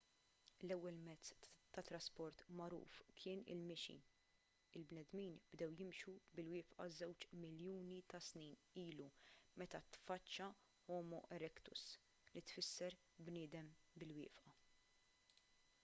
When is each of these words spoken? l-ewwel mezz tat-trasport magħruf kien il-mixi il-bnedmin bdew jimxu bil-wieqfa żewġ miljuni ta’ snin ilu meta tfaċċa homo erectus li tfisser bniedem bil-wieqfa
l-ewwel 0.67 0.95
mezz 1.07 1.27
tat-trasport 1.77 2.39
magħruf 2.61 2.95
kien 3.19 3.43
il-mixi 3.55 3.97
il-bnedmin 4.79 5.35
bdew 5.51 5.75
jimxu 5.81 6.15
bil-wieqfa 6.39 6.87
żewġ 7.01 7.27
miljuni 7.43 7.99
ta’ 8.15 8.23
snin 8.29 8.57
ilu 8.85 9.11
meta 9.63 9.83
tfaċċa 9.97 10.49
homo 10.89 11.21
erectus 11.39 11.85
li 12.33 12.45
tfisser 12.53 12.99
bniedem 13.29 13.71
bil-wieqfa 14.03 14.59